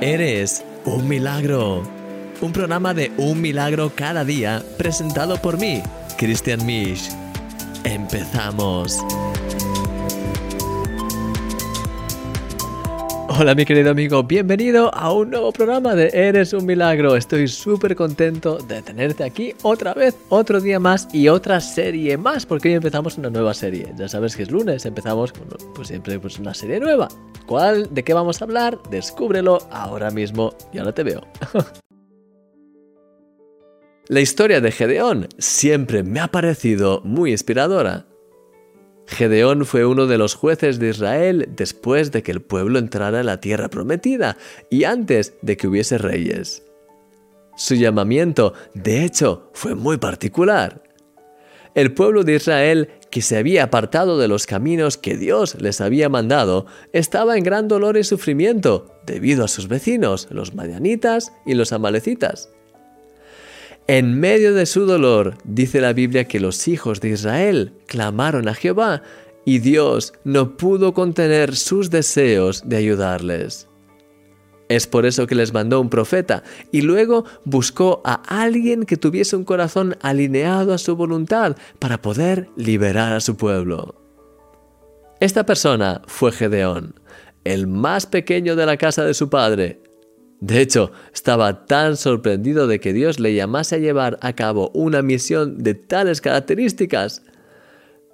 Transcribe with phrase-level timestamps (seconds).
[0.00, 1.82] Eres un milagro.
[2.40, 5.82] Un programa de un milagro cada día presentado por mí,
[6.16, 7.10] Christian Misch.
[7.84, 8.98] Empezamos.
[13.28, 17.14] Hola mi querido amigo, bienvenido a un nuevo programa de Eres un Milagro.
[17.14, 22.46] Estoy súper contento de tenerte aquí otra vez, otro día más y otra serie más,
[22.46, 23.92] porque hoy empezamos una nueva serie.
[23.98, 25.34] Ya sabes que es lunes, empezamos
[25.74, 27.08] pues siempre pues una serie nueva.
[27.46, 27.92] ¿Cuál?
[27.92, 28.78] ¿De qué vamos a hablar?
[28.90, 31.22] Descúbrelo ahora mismo y ahora te veo.
[34.08, 38.06] La historia de Gedeón siempre me ha parecido muy inspiradora.
[39.06, 43.26] Gedeón fue uno de los jueces de Israel después de que el pueblo entrara en
[43.26, 44.36] la tierra prometida
[44.68, 46.64] y antes de que hubiese reyes.
[47.56, 50.82] Su llamamiento, de hecho, fue muy particular.
[51.74, 56.08] El pueblo de Israel, que se había apartado de los caminos que Dios les había
[56.08, 61.72] mandado, estaba en gran dolor y sufrimiento debido a sus vecinos, los madianitas y los
[61.72, 62.50] amalecitas.
[63.86, 68.54] En medio de su dolor, dice la Biblia que los hijos de Israel clamaron a
[68.54, 69.02] Jehová
[69.44, 73.69] y Dios no pudo contener sus deseos de ayudarles.
[74.70, 79.34] Es por eso que les mandó un profeta y luego buscó a alguien que tuviese
[79.34, 83.96] un corazón alineado a su voluntad para poder liberar a su pueblo.
[85.18, 86.94] Esta persona fue Gedeón,
[87.42, 89.82] el más pequeño de la casa de su padre,
[90.38, 95.02] de hecho, estaba tan sorprendido de que Dios le llamase a llevar a cabo una
[95.02, 97.22] misión de tales características.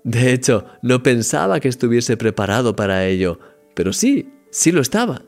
[0.05, 3.39] De hecho, no pensaba que estuviese preparado para ello,
[3.75, 5.23] pero sí, sí lo estaba.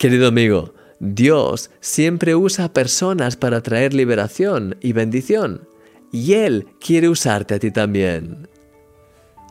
[0.00, 5.68] Querido amigo, Dios siempre usa personas para traer liberación y bendición,
[6.10, 8.48] y Él quiere usarte a ti también.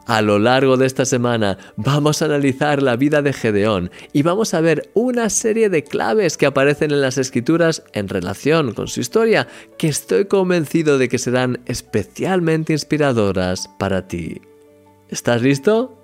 [0.08, 4.56] A lo largo de esta semana vamos a analizar la vida de Gedeón y vamos
[4.56, 9.02] a ver una serie de claves que aparecen en las escrituras en relación con su
[9.02, 9.48] historia
[9.78, 14.42] que estoy convencido de que serán especialmente inspiradoras para ti.
[15.10, 15.96] ¿Estás listo?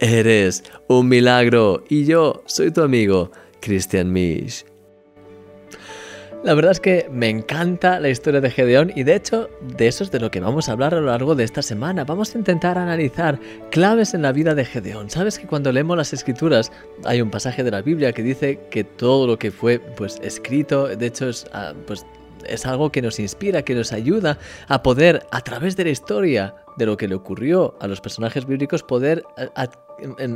[0.00, 4.64] Eres un milagro y yo soy tu amigo, Christian Misch.
[6.42, 10.04] La verdad es que me encanta la historia de Gedeón y de hecho de eso
[10.04, 12.04] es de lo que vamos a hablar a lo largo de esta semana.
[12.04, 13.38] Vamos a intentar analizar
[13.70, 15.10] claves en la vida de Gedeón.
[15.10, 16.72] Sabes que cuando leemos las escrituras
[17.04, 20.88] hay un pasaje de la Biblia que dice que todo lo que fue pues escrito,
[20.88, 22.06] de hecho es ah, pues
[22.48, 24.38] es algo que nos inspira, que nos ayuda
[24.68, 28.46] a poder a través de la historia de lo que le ocurrió a los personajes
[28.46, 29.24] bíblicos poder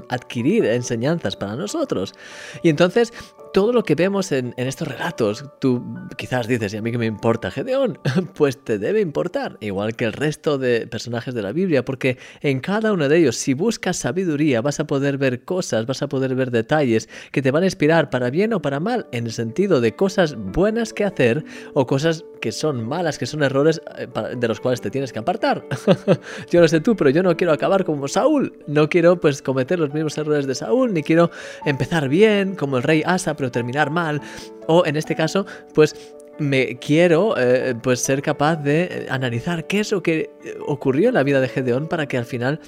[0.09, 2.15] adquirir enseñanzas para nosotros.
[2.63, 3.13] Y entonces
[3.55, 5.81] todo lo que vemos en, estos relatos, tú
[6.19, 8.01] quizás dices, ¿y a mí qué me importa Gedeón?
[8.35, 12.59] Pues te debe importar, igual que el resto de personajes de la Biblia, porque en
[12.59, 16.35] cada uno de ellos, si buscas sabiduría, vas a poder ver cosas, vas a poder
[16.35, 19.81] ver detalles que te van a inspirar para bien o para mal, en el sentido
[19.81, 21.45] de cosas buenas que hacer
[21.75, 24.07] o cosas que son malas, que son errores eh,
[24.37, 25.65] de los cuales te tienes que apartar.
[26.51, 29.79] yo no sé tú, pero yo no quiero acabar como Saúl, no quiero pues cometer
[29.79, 31.31] los mismos errores de Saúl, ni quiero
[31.65, 34.21] empezar bien como el rey Asa, terminar mal.
[34.67, 39.93] O en este caso, pues me quiero eh, pues ser capaz de analizar qué es
[39.93, 40.31] lo que
[40.67, 42.61] ocurrió en la vida de Gedeón para que al final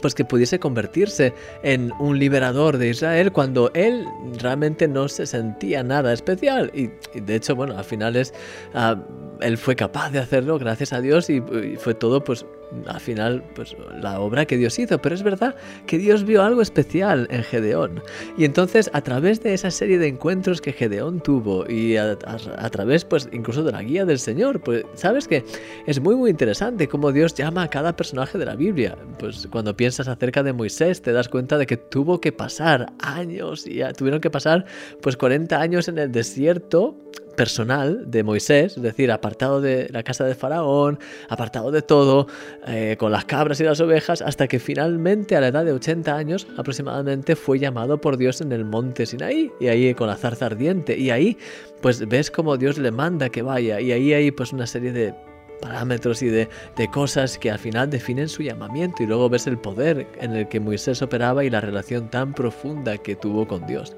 [0.00, 4.06] pues que pudiese convertirse en un liberador de Israel cuando él
[4.38, 6.90] realmente no se sentía nada especial y,
[7.20, 8.32] de hecho bueno al final es
[8.74, 8.96] ah,
[9.44, 11.40] él fue capaz de hacerlo gracias a Dios y,
[11.78, 12.44] fue todo pues
[12.86, 15.54] al final, pues la obra que Dios hizo, pero es verdad
[15.86, 18.02] que Dios vio algo especial en Gedeón.
[18.36, 23.04] Y entonces, a través de esa serie de encuentros que Gedeón tuvo y a, través,
[23.04, 25.44] pues, incluso de la guía del Señor, pues, sabes que
[25.86, 28.96] es muy, muy interesante cómo Dios llama a cada personaje de la Biblia.
[29.18, 33.66] Pues, cuando piensas acerca de Moisés, te das cuenta de que tuvo que pasar años
[33.66, 34.64] y tuvieron que pasar,
[35.00, 36.96] pues, 40 años en el desierto
[37.32, 40.98] personal de Moisés, es decir, apartado de la casa de Faraón,
[41.28, 42.26] apartado de todo,
[42.66, 46.14] eh, con las cabras y las ovejas, hasta que finalmente a la edad de 80
[46.16, 50.46] años aproximadamente fue llamado por Dios en el monte Sinaí, y ahí con la zarza
[50.46, 51.36] ardiente, y ahí
[51.80, 55.14] pues ves como Dios le manda que vaya, y ahí hay pues una serie de
[55.62, 56.48] parámetros y de,
[56.92, 60.60] cosas que al final definen su llamamiento y luego ves el poder en el que
[60.60, 63.94] Moisés operaba y la relación tan profunda que tuvo con Dios.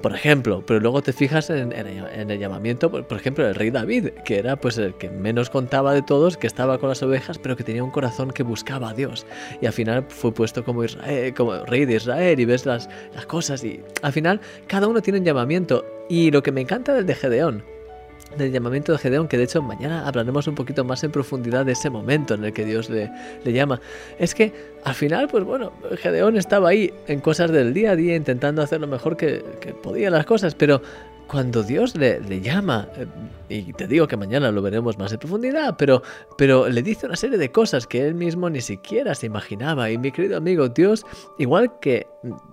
[0.00, 4.38] Por ejemplo, pero luego te fijas en, el llamamiento, por, ejemplo, del rey David, que
[4.38, 7.62] era pues el que menos contaba de todos, que estaba con las ovejas, pero que
[7.62, 9.26] tenía un corazón que buscaba a Dios.
[9.60, 13.80] Y al final fue puesto como rey de Israel y ves las, las cosas y
[14.02, 15.84] al final cada uno tiene un llamamiento.
[16.08, 17.62] Y lo que me encanta del de Gedeón
[18.36, 21.72] del llamamiento de Gedeón, que de hecho mañana hablaremos un poquito más en profundidad de
[21.72, 23.10] ese momento en el que Dios le,
[23.44, 23.80] le, llama,
[24.18, 24.52] es que
[24.84, 28.80] al final, pues bueno, Gedeón estaba ahí en cosas del día a día intentando hacer
[28.80, 30.82] lo mejor que, que podía las cosas, pero
[31.32, 33.06] cuando Dios le, le llama, eh,
[33.48, 36.02] y te digo que mañana lo veremos más en profundidad, pero,
[36.36, 39.90] pero le dice una serie de cosas que él mismo ni siquiera se imaginaba.
[39.90, 41.06] Y mi querido amigo, Dios,
[41.38, 42.06] igual que,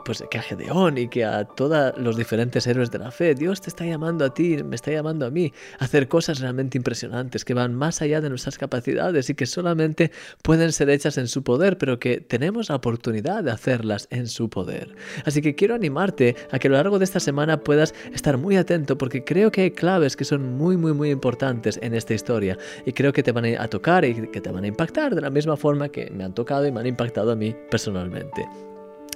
[0.05, 3.61] pues, que a Gedeón y que a todos los diferentes héroes de la fe, Dios
[3.61, 7.45] te está llamando a ti, me está llamando a mí a hacer cosas realmente impresionantes
[7.45, 10.11] que van más allá de nuestras capacidades y que solamente
[10.41, 14.49] pueden ser hechas en su poder, pero que tenemos la oportunidad de hacerlas en su
[14.49, 14.95] poder.
[15.25, 18.57] Así que quiero animarte a que a lo largo de esta semana puedas estar muy
[18.57, 22.57] atento porque creo que hay claves que son muy, muy muy, importantes en esta historia
[22.85, 25.29] y creo que te van a tocar y que te van a impactar de la
[25.29, 28.47] misma forma que me han tocado y me han impactado a mí personalmente.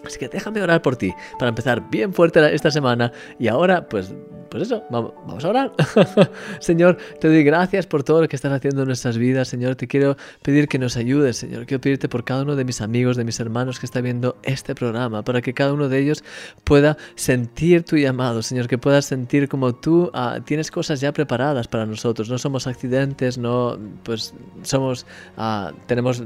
[0.05, 4.13] Así que déjame orar por ti para empezar bien fuerte esta semana y ahora pues
[4.53, 5.71] pues eso, vamos a orar.
[6.59, 9.47] Señor, te doy gracias por todo lo que estás haciendo en nuestras vidas.
[9.47, 11.65] Señor, te quiero pedir que nos ayudes, Señor.
[11.65, 14.75] Quiero pedirte por cada uno de mis amigos, de mis hermanos que está viendo este
[14.75, 16.23] programa, para que cada uno de ellos
[16.65, 21.67] pueda sentir tu llamado, Señor, que puedas sentir como tú ah, tienes cosas ya preparadas
[21.67, 22.29] para nosotros.
[22.29, 26.21] No somos accidentes, no, pues somos, ah, tenemos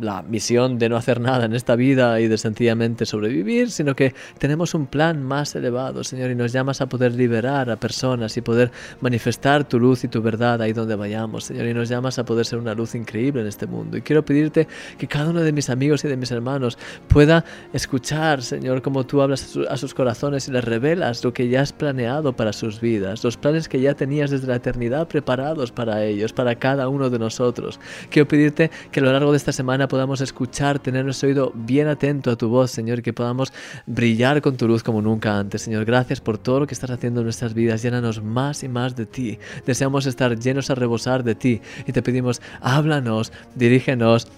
[0.00, 4.14] la misión de no hacer nada en esta vida y de sencillamente sobrevivir, sino que
[4.38, 8.70] tenemos un plan más elevado, Señor, y nos llamas a poder liberar personas y poder
[9.00, 11.66] manifestar tu luz y tu verdad ahí donde vayamos, Señor.
[11.66, 13.96] Y nos llamas a poder ser una luz increíble en este mundo.
[13.96, 14.66] Y quiero pedirte
[14.98, 16.78] que cada uno de mis amigos y de mis hermanos
[17.08, 21.60] pueda escuchar, Señor, como tú hablas a, sus corazones y les revelas lo que ya
[21.60, 26.04] has planeado para sus vidas, los planes que ya tenías desde la eternidad preparados para
[26.04, 27.78] ellos, para cada uno de nosotros.
[28.10, 31.88] Quiero pedirte que a lo largo de esta semana podamos escuchar, tener nuestro oído bien
[31.88, 33.52] atento a tu voz, Señor, y que podamos
[33.86, 35.62] brillar con tu luz como nunca antes.
[35.62, 38.96] Señor, gracias por todo lo que estás haciendo en nuestras vidas llénanos más y más
[38.96, 39.38] de ti.
[39.66, 44.28] Deseamos estar llenos a rebosar de ti y te pedimos, háblanos, dirígenos.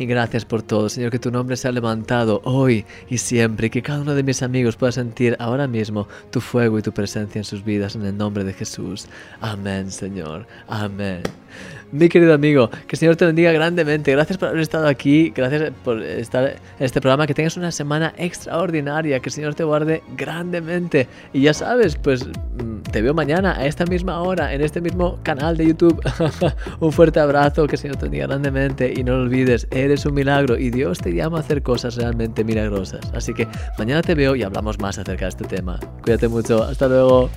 [0.00, 3.70] Y gracias por todo, Señor, que tu nombre se ha levantado hoy y siempre, y
[3.70, 7.38] que cada uno de mis amigos pueda sentir ahora mismo tu fuego y tu presencia
[7.38, 9.08] en sus vidas, en el nombre de Jesús.
[9.42, 10.46] Amén, Señor.
[10.68, 11.20] Amén.
[11.92, 14.12] Mi querido amigo, que el Señor te bendiga grandemente.
[14.12, 17.26] Gracias por haber estado aquí, gracias por estar en este programa.
[17.26, 21.08] Que tengas una semana extraordinaria, que el Señor te guarde grandemente.
[21.32, 25.18] Y ya sabes, pues mm, te veo mañana a esta misma hora, en este mismo
[25.24, 26.00] canal de YouTube.
[26.80, 28.92] un fuerte abrazo, que el Señor te bendiga grandemente.
[28.96, 32.44] Y no lo olvides, eres un milagro y Dios te llama a hacer cosas realmente
[32.44, 33.00] milagrosas.
[33.14, 33.46] Así que
[33.78, 35.78] mañana te veo y hablamos más acerca de este tema.
[36.02, 37.30] Cuídate mucho, hasta luego.